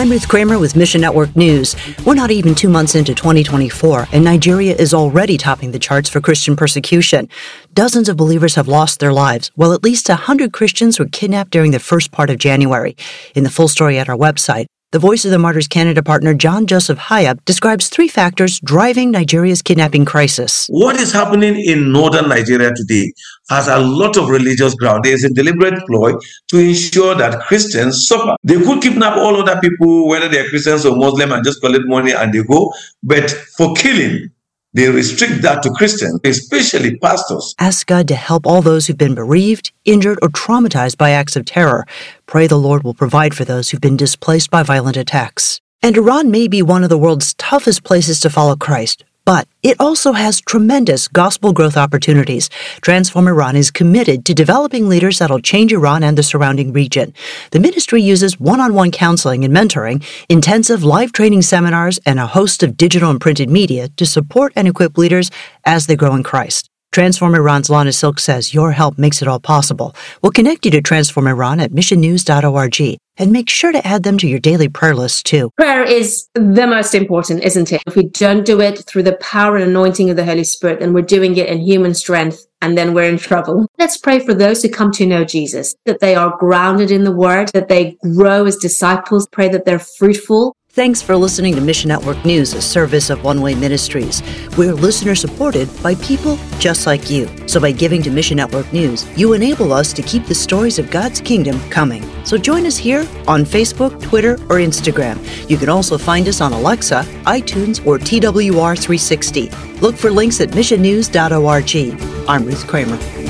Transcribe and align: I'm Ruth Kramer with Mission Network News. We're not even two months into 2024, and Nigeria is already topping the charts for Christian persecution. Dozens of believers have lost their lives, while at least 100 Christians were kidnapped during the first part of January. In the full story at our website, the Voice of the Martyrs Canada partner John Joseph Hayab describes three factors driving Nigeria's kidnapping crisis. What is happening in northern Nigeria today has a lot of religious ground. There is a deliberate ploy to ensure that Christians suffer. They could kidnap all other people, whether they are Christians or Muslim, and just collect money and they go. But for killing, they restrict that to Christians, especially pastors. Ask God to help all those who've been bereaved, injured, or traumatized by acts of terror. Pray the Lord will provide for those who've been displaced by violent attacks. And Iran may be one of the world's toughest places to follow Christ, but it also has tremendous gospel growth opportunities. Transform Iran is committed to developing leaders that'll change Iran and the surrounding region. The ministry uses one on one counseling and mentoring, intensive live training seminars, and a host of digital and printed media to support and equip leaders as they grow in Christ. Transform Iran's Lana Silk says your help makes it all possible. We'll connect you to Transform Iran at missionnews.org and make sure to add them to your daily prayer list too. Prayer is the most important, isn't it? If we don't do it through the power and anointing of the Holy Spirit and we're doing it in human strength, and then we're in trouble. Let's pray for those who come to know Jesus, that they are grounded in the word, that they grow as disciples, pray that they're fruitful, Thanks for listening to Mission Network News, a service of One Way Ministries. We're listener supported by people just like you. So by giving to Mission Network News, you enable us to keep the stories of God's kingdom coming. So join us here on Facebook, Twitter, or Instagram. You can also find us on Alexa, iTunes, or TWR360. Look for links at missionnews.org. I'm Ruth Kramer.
I'm 0.00 0.10
Ruth 0.10 0.28
Kramer 0.28 0.58
with 0.58 0.76
Mission 0.76 1.02
Network 1.02 1.36
News. 1.36 1.76
We're 2.06 2.14
not 2.14 2.30
even 2.30 2.54
two 2.54 2.70
months 2.70 2.94
into 2.94 3.14
2024, 3.14 4.08
and 4.12 4.24
Nigeria 4.24 4.74
is 4.74 4.94
already 4.94 5.36
topping 5.36 5.72
the 5.72 5.78
charts 5.78 6.08
for 6.08 6.22
Christian 6.22 6.56
persecution. 6.56 7.28
Dozens 7.74 8.08
of 8.08 8.16
believers 8.16 8.54
have 8.54 8.66
lost 8.66 8.98
their 8.98 9.12
lives, 9.12 9.50
while 9.56 9.74
at 9.74 9.84
least 9.84 10.08
100 10.08 10.54
Christians 10.54 10.98
were 10.98 11.04
kidnapped 11.04 11.50
during 11.50 11.72
the 11.72 11.78
first 11.78 12.12
part 12.12 12.30
of 12.30 12.38
January. 12.38 12.96
In 13.34 13.44
the 13.44 13.50
full 13.50 13.68
story 13.68 13.98
at 13.98 14.08
our 14.08 14.16
website, 14.16 14.64
the 14.92 14.98
Voice 14.98 15.24
of 15.24 15.30
the 15.30 15.38
Martyrs 15.38 15.68
Canada 15.68 16.02
partner 16.02 16.34
John 16.34 16.66
Joseph 16.66 16.98
Hayab 16.98 17.44
describes 17.44 17.88
three 17.88 18.08
factors 18.08 18.58
driving 18.64 19.12
Nigeria's 19.12 19.62
kidnapping 19.62 20.04
crisis. 20.04 20.66
What 20.68 20.96
is 20.96 21.12
happening 21.12 21.60
in 21.64 21.92
northern 21.92 22.28
Nigeria 22.28 22.72
today 22.74 23.12
has 23.50 23.68
a 23.68 23.78
lot 23.78 24.16
of 24.16 24.28
religious 24.28 24.74
ground. 24.74 25.04
There 25.04 25.12
is 25.12 25.22
a 25.22 25.32
deliberate 25.32 25.86
ploy 25.86 26.14
to 26.48 26.58
ensure 26.58 27.14
that 27.14 27.40
Christians 27.42 28.08
suffer. 28.08 28.34
They 28.42 28.56
could 28.56 28.82
kidnap 28.82 29.16
all 29.16 29.36
other 29.36 29.60
people, 29.60 30.08
whether 30.08 30.28
they 30.28 30.40
are 30.40 30.48
Christians 30.48 30.84
or 30.84 30.96
Muslim, 30.96 31.30
and 31.30 31.44
just 31.44 31.60
collect 31.60 31.84
money 31.86 32.10
and 32.10 32.32
they 32.32 32.42
go. 32.42 32.72
But 33.04 33.30
for 33.30 33.72
killing, 33.74 34.30
they 34.72 34.88
restrict 34.88 35.42
that 35.42 35.62
to 35.62 35.70
Christians, 35.70 36.20
especially 36.24 36.96
pastors. 36.98 37.54
Ask 37.58 37.86
God 37.86 38.06
to 38.08 38.14
help 38.14 38.46
all 38.46 38.62
those 38.62 38.86
who've 38.86 38.96
been 38.96 39.14
bereaved, 39.14 39.72
injured, 39.84 40.18
or 40.22 40.28
traumatized 40.28 40.96
by 40.96 41.10
acts 41.10 41.36
of 41.36 41.44
terror. 41.44 41.86
Pray 42.26 42.46
the 42.46 42.58
Lord 42.58 42.84
will 42.84 42.94
provide 42.94 43.34
for 43.34 43.44
those 43.44 43.70
who've 43.70 43.80
been 43.80 43.96
displaced 43.96 44.50
by 44.50 44.62
violent 44.62 44.96
attacks. 44.96 45.60
And 45.82 45.96
Iran 45.96 46.30
may 46.30 46.46
be 46.46 46.62
one 46.62 46.84
of 46.84 46.90
the 46.90 46.98
world's 46.98 47.34
toughest 47.34 47.84
places 47.84 48.20
to 48.20 48.30
follow 48.30 48.54
Christ, 48.54 49.04
but 49.24 49.46
it 49.62 49.76
also 49.78 50.12
has 50.12 50.40
tremendous 50.40 51.06
gospel 51.08 51.52
growth 51.52 51.76
opportunities. 51.76 52.48
Transform 52.80 53.28
Iran 53.28 53.56
is 53.56 53.70
committed 53.70 54.24
to 54.24 54.34
developing 54.34 54.88
leaders 54.88 55.18
that'll 55.18 55.40
change 55.40 55.72
Iran 55.72 56.02
and 56.02 56.16
the 56.16 56.22
surrounding 56.22 56.72
region. 56.72 57.12
The 57.50 57.60
ministry 57.60 58.00
uses 58.00 58.40
one 58.40 58.60
on 58.60 58.72
one 58.72 58.90
counseling 58.90 59.44
and 59.44 59.54
mentoring, 59.54 60.02
intensive 60.28 60.82
live 60.82 61.12
training 61.12 61.42
seminars, 61.42 61.98
and 62.06 62.18
a 62.18 62.26
host 62.26 62.62
of 62.62 62.76
digital 62.76 63.10
and 63.10 63.20
printed 63.20 63.50
media 63.50 63.88
to 63.96 64.06
support 64.06 64.52
and 64.56 64.66
equip 64.66 64.96
leaders 64.96 65.30
as 65.64 65.86
they 65.86 65.96
grow 65.96 66.14
in 66.14 66.22
Christ. 66.22 66.69
Transform 66.92 67.36
Iran's 67.36 67.70
Lana 67.70 67.92
Silk 67.92 68.18
says 68.18 68.52
your 68.52 68.72
help 68.72 68.98
makes 68.98 69.22
it 69.22 69.28
all 69.28 69.38
possible. 69.38 69.94
We'll 70.22 70.32
connect 70.32 70.64
you 70.64 70.72
to 70.72 70.82
Transform 70.82 71.28
Iran 71.28 71.60
at 71.60 71.70
missionnews.org 71.70 72.98
and 73.16 73.32
make 73.32 73.48
sure 73.48 73.70
to 73.70 73.86
add 73.86 74.02
them 74.02 74.18
to 74.18 74.26
your 74.26 74.40
daily 74.40 74.68
prayer 74.68 74.96
list 74.96 75.24
too. 75.24 75.50
Prayer 75.56 75.84
is 75.84 76.28
the 76.34 76.66
most 76.66 76.96
important, 76.96 77.44
isn't 77.44 77.72
it? 77.72 77.80
If 77.86 77.94
we 77.94 78.08
don't 78.08 78.44
do 78.44 78.60
it 78.60 78.80
through 78.88 79.04
the 79.04 79.16
power 79.18 79.56
and 79.56 79.70
anointing 79.70 80.10
of 80.10 80.16
the 80.16 80.24
Holy 80.24 80.42
Spirit 80.42 80.82
and 80.82 80.92
we're 80.92 81.02
doing 81.02 81.36
it 81.36 81.48
in 81.48 81.60
human 81.60 81.94
strength, 81.94 82.44
and 82.62 82.76
then 82.76 82.92
we're 82.92 83.08
in 83.08 83.18
trouble. 83.18 83.66
Let's 83.78 83.96
pray 83.96 84.18
for 84.18 84.34
those 84.34 84.62
who 84.62 84.68
come 84.68 84.92
to 84.92 85.06
know 85.06 85.24
Jesus, 85.24 85.74
that 85.86 86.00
they 86.00 86.14
are 86.14 86.36
grounded 86.38 86.90
in 86.90 87.04
the 87.04 87.12
word, 87.12 87.48
that 87.54 87.68
they 87.68 87.96
grow 88.02 88.44
as 88.44 88.56
disciples, 88.56 89.26
pray 89.32 89.48
that 89.48 89.64
they're 89.64 89.78
fruitful, 89.78 90.54
Thanks 90.72 91.02
for 91.02 91.16
listening 91.16 91.56
to 91.56 91.60
Mission 91.60 91.88
Network 91.88 92.24
News, 92.24 92.54
a 92.54 92.62
service 92.62 93.10
of 93.10 93.24
One 93.24 93.40
Way 93.40 93.56
Ministries. 93.56 94.22
We're 94.56 94.72
listener 94.72 95.16
supported 95.16 95.68
by 95.82 95.96
people 95.96 96.38
just 96.60 96.86
like 96.86 97.10
you. 97.10 97.28
So 97.48 97.58
by 97.58 97.72
giving 97.72 98.04
to 98.04 98.10
Mission 98.10 98.36
Network 98.36 98.72
News, 98.72 99.04
you 99.18 99.32
enable 99.32 99.72
us 99.72 99.92
to 99.94 100.00
keep 100.02 100.26
the 100.26 100.34
stories 100.34 100.78
of 100.78 100.88
God's 100.88 101.20
kingdom 101.20 101.58
coming. 101.70 102.04
So 102.24 102.38
join 102.38 102.66
us 102.66 102.76
here 102.76 103.00
on 103.26 103.42
Facebook, 103.42 104.00
Twitter, 104.00 104.34
or 104.48 104.58
Instagram. 104.58 105.18
You 105.50 105.56
can 105.56 105.68
also 105.68 105.98
find 105.98 106.28
us 106.28 106.40
on 106.40 106.52
Alexa, 106.52 107.02
iTunes, 107.24 107.84
or 107.84 107.98
TWR360. 107.98 109.80
Look 109.80 109.96
for 109.96 110.12
links 110.12 110.40
at 110.40 110.50
missionnews.org. 110.50 112.28
I'm 112.28 112.44
Ruth 112.44 112.64
Kramer. 112.68 113.29